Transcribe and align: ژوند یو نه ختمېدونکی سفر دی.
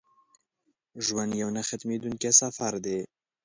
ژوند 1.05 1.31
یو 1.41 1.49
نه 1.55 1.61
ختمېدونکی 1.69 2.31
سفر 2.41 2.73
دی. 2.85 2.99